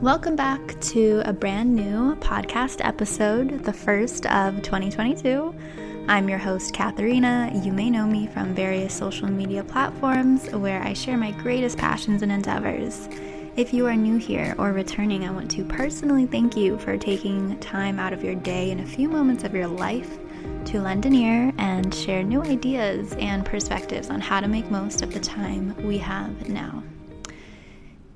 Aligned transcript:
Welcome 0.00 0.36
back 0.36 0.80
to 0.80 1.22
a 1.24 1.32
brand 1.32 1.74
new 1.74 2.14
podcast 2.20 2.86
episode, 2.86 3.64
the 3.64 3.72
first 3.72 4.26
of 4.26 4.62
2022. 4.62 5.52
I'm 6.06 6.28
your 6.28 6.38
host, 6.38 6.72
Katharina. 6.72 7.50
You 7.64 7.72
may 7.72 7.90
know 7.90 8.06
me 8.06 8.28
from 8.28 8.54
various 8.54 8.94
social 8.94 9.26
media 9.26 9.64
platforms 9.64 10.48
where 10.52 10.80
I 10.84 10.92
share 10.92 11.16
my 11.16 11.32
greatest 11.32 11.78
passions 11.78 12.22
and 12.22 12.30
endeavors. 12.30 13.08
If 13.56 13.74
you 13.74 13.86
are 13.86 13.96
new 13.96 14.18
here 14.18 14.54
or 14.56 14.72
returning, 14.72 15.24
I 15.24 15.32
want 15.32 15.50
to 15.50 15.64
personally 15.64 16.26
thank 16.26 16.56
you 16.56 16.78
for 16.78 16.96
taking 16.96 17.58
time 17.58 17.98
out 17.98 18.12
of 18.12 18.22
your 18.22 18.36
day 18.36 18.70
and 18.70 18.80
a 18.80 18.86
few 18.86 19.08
moments 19.08 19.42
of 19.42 19.52
your 19.52 19.66
life 19.66 20.16
to 20.66 20.80
lend 20.80 21.06
an 21.06 21.14
ear 21.14 21.52
and 21.58 21.92
share 21.92 22.22
new 22.22 22.44
ideas 22.44 23.14
and 23.18 23.44
perspectives 23.44 24.10
on 24.10 24.20
how 24.20 24.38
to 24.38 24.46
make 24.46 24.70
most 24.70 25.02
of 25.02 25.12
the 25.12 25.18
time 25.18 25.74
we 25.84 25.98
have 25.98 26.48
now. 26.48 26.84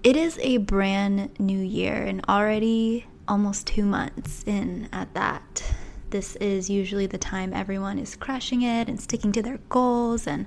It 0.03 0.17
is 0.17 0.37
a 0.43 0.57
brand 0.57 1.39
new 1.39 1.61
year 1.61 1.95
and 1.95 2.25
already 2.29 3.07
almost 3.29 3.69
two 3.69 3.85
months 3.85 4.43
in 4.49 4.89
at 4.93 5.15
that. 5.15 5.63
This 6.11 6.35
is 6.37 6.69
usually 6.69 7.07
the 7.07 7.19
time 7.19 7.55
everyone 7.55 8.01
is 8.01 8.17
crushing 8.17 8.63
it 8.63 8.89
and 8.89 9.01
sticking 9.01 9.31
to 9.31 9.43
their 9.43 9.61
goals 9.69 10.27
and 10.27 10.47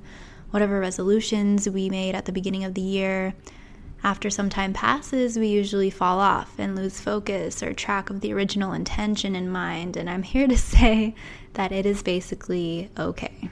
whatever 0.49 0.81
resolutions 0.81 1.69
we 1.69 1.89
made 1.89 2.15
at 2.15 2.25
the 2.25 2.33
beginning 2.33 2.65
of 2.65 2.73
the 2.73 2.81
year. 2.81 3.33
After 4.03 4.29
some 4.29 4.49
time 4.49 4.73
passes, 4.73 5.39
we 5.39 5.47
usually 5.47 5.89
fall 5.89 6.19
off 6.19 6.59
and 6.59 6.75
lose 6.75 6.99
focus 6.99 7.63
or 7.63 7.71
track 7.71 8.09
of 8.09 8.19
the 8.19 8.33
original 8.33 8.73
intention 8.73 9.37
in 9.37 9.49
mind. 9.49 9.95
And 9.95 10.09
I'm 10.09 10.23
here 10.23 10.49
to 10.49 10.57
say 10.75 11.15
that 11.53 11.71
it 11.71 11.85
is 11.85 12.03
basically 12.03 12.91
okay. 12.99 13.49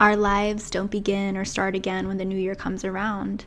Our 0.00 0.16
lives 0.16 0.70
don't 0.70 0.90
begin 0.90 1.36
or 1.36 1.44
start 1.44 1.74
again 1.74 2.08
when 2.08 2.16
the 2.16 2.24
new 2.24 2.38
year 2.38 2.54
comes 2.54 2.86
around 2.86 3.44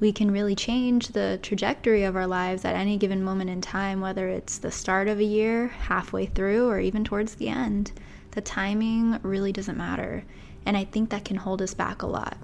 we 0.00 0.12
can 0.12 0.30
really 0.30 0.54
change 0.54 1.08
the 1.08 1.38
trajectory 1.42 2.04
of 2.04 2.16
our 2.16 2.26
lives 2.26 2.64
at 2.64 2.74
any 2.74 2.96
given 2.96 3.22
moment 3.22 3.50
in 3.50 3.60
time, 3.60 4.00
whether 4.00 4.28
it's 4.28 4.58
the 4.58 4.70
start 4.70 5.08
of 5.08 5.20
a 5.20 5.24
year, 5.24 5.68
halfway 5.68 6.26
through, 6.26 6.68
or 6.68 6.80
even 6.80 7.04
towards 7.04 7.36
the 7.36 7.48
end. 7.48 7.92
The 8.32 8.40
timing 8.40 9.18
really 9.22 9.52
doesn't 9.52 9.78
matter. 9.78 10.24
And 10.66 10.76
I 10.76 10.84
think 10.84 11.10
that 11.10 11.24
can 11.24 11.36
hold 11.36 11.62
us 11.62 11.74
back 11.74 12.02
a 12.02 12.06
lot. 12.06 12.36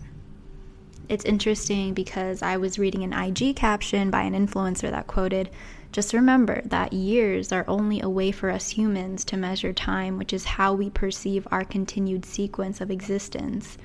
It's 1.09 1.25
interesting 1.25 1.93
because 1.93 2.41
I 2.41 2.57
was 2.57 2.79
reading 2.79 3.03
an 3.03 3.13
IG 3.13 3.57
caption 3.57 4.11
by 4.11 4.23
an 4.23 4.35
influencer 4.35 4.89
that 4.93 5.09
quoted, 5.09 5.51
Just 5.91 6.15
remember 6.15 6.63
that 6.67 6.93
years 6.93 7.51
are 7.51 7.65
only 7.67 8.01
a 8.01 8.09
way 8.09 8.31
for 8.31 8.49
us 8.49 8.71
humans 8.71 9.25
to 9.25 9.37
measure 9.37 9.73
time, 9.73 10.19
which 10.19 10.33
is 10.33 10.45
how 10.45 10.73
we 10.73 10.89
perceive 10.89 11.49
our 11.51 11.65
continued 11.65 12.25
sequence 12.25 12.81
of 12.81 12.93
existence. 12.93 13.77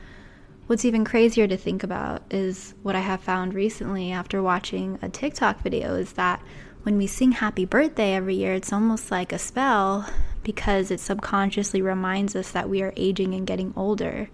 What's 0.67 0.83
even 0.83 1.05
crazier 1.05 1.47
to 1.47 1.57
think 1.57 1.83
about 1.83 2.23
is 2.31 2.73
what 2.81 2.95
I 2.95 3.01
have 3.01 3.21
found 3.21 3.53
recently 3.53 4.11
after 4.11 4.41
watching 4.41 4.97
a 4.99 5.09
TikTok 5.09 5.61
video 5.61 5.93
is 5.93 6.13
that 6.13 6.41
when 6.81 6.97
we 6.97 7.05
sing 7.05 7.33
happy 7.33 7.65
birthday 7.65 8.15
every 8.15 8.33
year, 8.33 8.55
it's 8.55 8.73
almost 8.73 9.11
like 9.11 9.31
a 9.31 9.37
spell 9.37 10.09
because 10.43 10.89
it 10.89 10.99
subconsciously 10.99 11.83
reminds 11.83 12.35
us 12.35 12.49
that 12.51 12.67
we 12.67 12.81
are 12.81 12.93
aging 12.97 13.35
and 13.35 13.45
getting 13.45 13.73
older. 13.75 14.27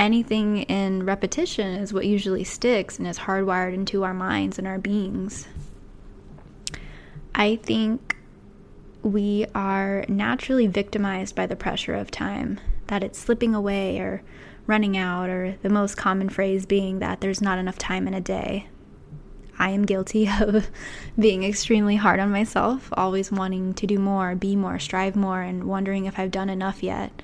Anything 0.00 0.62
in 0.62 1.06
repetition 1.06 1.76
is 1.76 1.92
what 1.92 2.06
usually 2.06 2.42
sticks 2.42 2.98
and 2.98 3.06
is 3.06 3.20
hardwired 3.20 3.72
into 3.72 4.02
our 4.02 4.14
minds 4.14 4.58
and 4.58 4.66
our 4.66 4.78
beings. 4.78 5.46
I 7.36 7.54
think 7.54 8.16
we 9.04 9.46
are 9.54 10.04
naturally 10.08 10.66
victimized 10.66 11.36
by 11.36 11.46
the 11.46 11.54
pressure 11.54 11.94
of 11.94 12.10
time, 12.10 12.58
that 12.88 13.04
it's 13.04 13.18
slipping 13.18 13.54
away 13.54 13.98
or 14.00 14.22
running 14.66 14.96
out, 14.96 15.28
or 15.28 15.56
the 15.62 15.68
most 15.68 15.96
common 15.96 16.28
phrase 16.28 16.66
being 16.66 16.98
that 16.98 17.20
there's 17.20 17.42
not 17.42 17.58
enough 17.58 17.78
time 17.78 18.08
in 18.08 18.14
a 18.14 18.20
day. 18.20 18.68
I 19.58 19.70
am 19.70 19.84
guilty 19.84 20.28
of 20.40 20.70
being 21.18 21.44
extremely 21.44 21.96
hard 21.96 22.20
on 22.20 22.30
myself, 22.30 22.88
always 22.92 23.30
wanting 23.30 23.74
to 23.74 23.86
do 23.86 23.98
more, 23.98 24.34
be 24.34 24.56
more, 24.56 24.78
strive 24.78 25.16
more, 25.16 25.42
and 25.42 25.64
wondering 25.64 26.06
if 26.06 26.18
I've 26.18 26.30
done 26.30 26.50
enough 26.50 26.82
yet. 26.82 27.22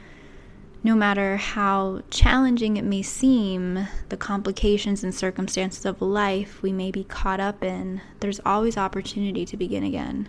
No 0.82 0.94
matter 0.94 1.36
how 1.36 2.00
challenging 2.10 2.78
it 2.78 2.84
may 2.84 3.02
seem, 3.02 3.86
the 4.08 4.16
complications 4.16 5.04
and 5.04 5.14
circumstances 5.14 5.84
of 5.84 6.00
life 6.00 6.62
we 6.62 6.72
may 6.72 6.90
be 6.90 7.04
caught 7.04 7.38
up 7.38 7.62
in, 7.62 8.00
there's 8.20 8.40
always 8.46 8.78
opportunity 8.78 9.44
to 9.44 9.56
begin 9.58 9.84
again. 9.84 10.28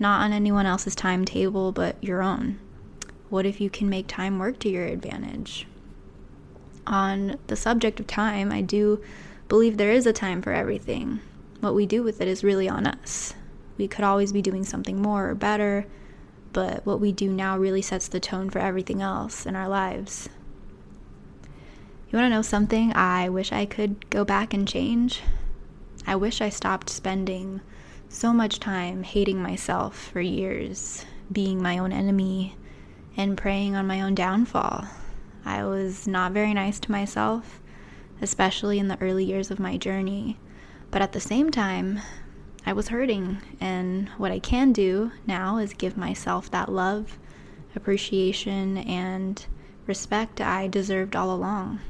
Not 0.00 0.22
on 0.22 0.32
anyone 0.32 0.66
else's 0.66 0.96
timetable, 0.96 1.70
but 1.70 2.02
your 2.02 2.22
own. 2.22 2.58
What 3.28 3.46
if 3.46 3.60
you 3.60 3.70
can 3.70 3.88
make 3.88 4.08
time 4.08 4.38
work 4.38 4.58
to 4.60 4.68
your 4.68 4.86
advantage? 4.86 5.66
On 6.88 7.38
the 7.46 7.56
subject 7.56 8.00
of 8.00 8.06
time, 8.06 8.50
I 8.50 8.62
do 8.62 9.00
believe 9.48 9.76
there 9.76 9.92
is 9.92 10.06
a 10.06 10.12
time 10.12 10.42
for 10.42 10.52
everything. 10.52 11.20
What 11.60 11.74
we 11.74 11.86
do 11.86 12.02
with 12.02 12.20
it 12.20 12.28
is 12.28 12.42
really 12.42 12.68
on 12.68 12.86
us. 12.86 13.34
We 13.76 13.88
could 13.88 14.04
always 14.04 14.32
be 14.32 14.42
doing 14.42 14.64
something 14.64 15.00
more 15.00 15.28
or 15.28 15.34
better, 15.34 15.86
but 16.52 16.84
what 16.84 17.00
we 17.00 17.12
do 17.12 17.30
now 17.30 17.58
really 17.58 17.82
sets 17.82 18.08
the 18.08 18.20
tone 18.20 18.50
for 18.50 18.58
everything 18.58 19.02
else 19.02 19.46
in 19.46 19.54
our 19.54 19.68
lives. 19.68 20.28
You 22.10 22.18
want 22.18 22.24
to 22.24 22.34
know 22.34 22.42
something 22.42 22.92
I 22.94 23.28
wish 23.28 23.52
I 23.52 23.66
could 23.66 24.08
go 24.08 24.24
back 24.24 24.54
and 24.54 24.66
change? 24.66 25.20
I 26.06 26.16
wish 26.16 26.40
I 26.40 26.48
stopped 26.48 26.88
spending 26.88 27.60
so 28.08 28.32
much 28.32 28.60
time 28.60 29.02
hating 29.02 29.42
myself 29.42 30.10
for 30.10 30.20
years, 30.20 31.04
being 31.30 31.62
my 31.62 31.76
own 31.76 31.92
enemy, 31.92 32.56
and 33.16 33.36
preying 33.36 33.76
on 33.76 33.86
my 33.86 34.00
own 34.00 34.14
downfall. 34.14 34.86
I 35.48 35.64
was 35.64 36.06
not 36.06 36.32
very 36.32 36.52
nice 36.52 36.78
to 36.80 36.92
myself, 36.92 37.62
especially 38.20 38.78
in 38.78 38.88
the 38.88 39.00
early 39.00 39.24
years 39.24 39.50
of 39.50 39.58
my 39.58 39.78
journey. 39.78 40.38
But 40.90 41.00
at 41.00 41.12
the 41.12 41.20
same 41.20 41.48
time, 41.50 42.00
I 42.66 42.74
was 42.74 42.88
hurting, 42.88 43.38
and 43.58 44.10
what 44.18 44.30
I 44.30 44.40
can 44.40 44.74
do 44.74 45.10
now 45.26 45.56
is 45.56 45.72
give 45.72 45.96
myself 45.96 46.50
that 46.50 46.70
love, 46.70 47.18
appreciation, 47.74 48.76
and 48.76 49.46
respect 49.86 50.38
I 50.38 50.68
deserved 50.68 51.16
all 51.16 51.34
along. 51.34 51.80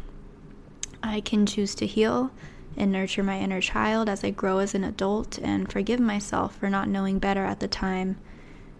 I 1.02 1.20
can 1.20 1.44
choose 1.44 1.74
to 1.76 1.86
heal 1.86 2.30
and 2.76 2.92
nurture 2.92 3.24
my 3.24 3.40
inner 3.40 3.60
child 3.60 4.08
as 4.08 4.22
I 4.22 4.30
grow 4.30 4.58
as 4.58 4.76
an 4.76 4.84
adult 4.84 5.36
and 5.36 5.70
forgive 5.70 5.98
myself 5.98 6.54
for 6.54 6.70
not 6.70 6.88
knowing 6.88 7.18
better 7.18 7.44
at 7.44 7.58
the 7.58 7.66
time 7.66 8.18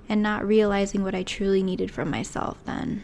and 0.09 0.23
not 0.23 0.47
realizing 0.47 1.03
what 1.03 1.17
I 1.17 1.25
truly 1.25 1.65
needed 1.65 1.91
from 1.91 2.13
myself 2.13 2.65
then. 2.65 3.03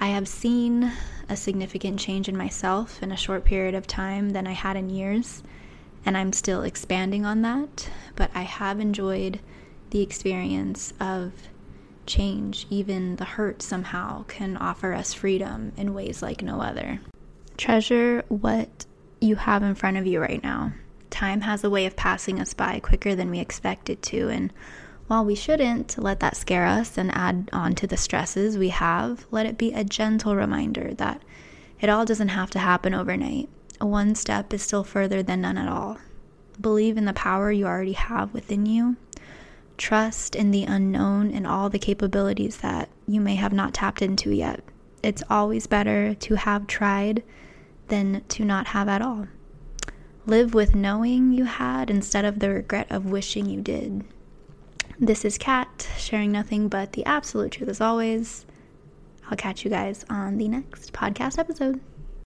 I 0.00 0.08
have 0.08 0.28
seen 0.28 0.92
a 1.28 1.36
significant 1.36 1.98
change 1.98 2.28
in 2.28 2.36
myself 2.36 3.02
in 3.02 3.10
a 3.10 3.16
short 3.16 3.44
period 3.44 3.74
of 3.74 3.86
time 3.86 4.30
than 4.30 4.46
I 4.46 4.52
had 4.52 4.76
in 4.76 4.90
years, 4.90 5.42
and 6.06 6.16
I'm 6.16 6.32
still 6.32 6.62
expanding 6.62 7.26
on 7.26 7.42
that, 7.42 7.90
but 8.14 8.30
I 8.34 8.42
have 8.42 8.78
enjoyed 8.78 9.40
the 9.90 10.00
experience 10.00 10.92
of 11.00 11.32
change. 12.06 12.66
Even 12.70 13.16
the 13.16 13.24
hurt 13.24 13.60
somehow 13.60 14.22
can 14.24 14.56
offer 14.56 14.92
us 14.92 15.14
freedom 15.14 15.72
in 15.76 15.94
ways 15.94 16.22
like 16.22 16.42
no 16.42 16.60
other. 16.60 17.00
Treasure 17.56 18.24
what 18.28 18.86
you 19.20 19.34
have 19.34 19.64
in 19.64 19.74
front 19.74 19.96
of 19.96 20.06
you 20.06 20.20
right 20.20 20.42
now. 20.42 20.72
Time 21.10 21.40
has 21.40 21.64
a 21.64 21.70
way 21.70 21.86
of 21.86 21.96
passing 21.96 22.40
us 22.40 22.54
by 22.54 22.78
quicker 22.78 23.16
than 23.16 23.30
we 23.30 23.40
expect 23.40 23.90
it 23.90 24.00
to, 24.02 24.28
and 24.28 24.52
while 25.08 25.24
we 25.24 25.34
shouldn't 25.34 25.98
let 25.98 26.20
that 26.20 26.36
scare 26.36 26.66
us 26.66 26.98
and 26.98 27.10
add 27.14 27.48
on 27.52 27.74
to 27.74 27.86
the 27.86 27.96
stresses 27.96 28.58
we 28.58 28.68
have, 28.68 29.26
let 29.30 29.46
it 29.46 29.58
be 29.58 29.72
a 29.72 29.82
gentle 29.82 30.36
reminder 30.36 30.92
that 30.94 31.22
it 31.80 31.88
all 31.88 32.04
doesn't 32.04 32.28
have 32.28 32.50
to 32.50 32.58
happen 32.58 32.94
overnight. 32.94 33.48
One 33.80 34.14
step 34.14 34.52
is 34.52 34.62
still 34.62 34.84
further 34.84 35.22
than 35.22 35.40
none 35.40 35.56
at 35.56 35.68
all. 35.68 35.98
Believe 36.60 36.98
in 36.98 37.06
the 37.06 37.12
power 37.14 37.50
you 37.50 37.66
already 37.66 37.92
have 37.92 38.34
within 38.34 38.66
you. 38.66 38.96
Trust 39.78 40.36
in 40.36 40.50
the 40.50 40.64
unknown 40.64 41.30
and 41.30 41.46
all 41.46 41.70
the 41.70 41.78
capabilities 41.78 42.58
that 42.58 42.88
you 43.06 43.20
may 43.20 43.36
have 43.36 43.52
not 43.52 43.72
tapped 43.72 44.02
into 44.02 44.30
yet. 44.30 44.62
It's 45.02 45.22
always 45.30 45.66
better 45.66 46.14
to 46.14 46.34
have 46.34 46.66
tried 46.66 47.22
than 47.86 48.24
to 48.28 48.44
not 48.44 48.68
have 48.68 48.88
at 48.88 49.00
all. 49.00 49.28
Live 50.26 50.52
with 50.52 50.74
knowing 50.74 51.32
you 51.32 51.44
had 51.44 51.88
instead 51.88 52.26
of 52.26 52.40
the 52.40 52.50
regret 52.50 52.88
of 52.90 53.06
wishing 53.06 53.48
you 53.48 53.62
did. 53.62 54.04
This 55.00 55.24
is 55.24 55.38
Kat, 55.38 55.88
sharing 55.96 56.32
nothing 56.32 56.66
but 56.66 56.94
the 56.94 57.04
absolute 57.04 57.52
truth 57.52 57.68
as 57.68 57.80
always. 57.80 58.44
I'll 59.30 59.36
catch 59.36 59.64
you 59.64 59.70
guys 59.70 60.04
on 60.10 60.38
the 60.38 60.48
next 60.48 60.92
podcast 60.92 61.38
episode. 61.38 61.80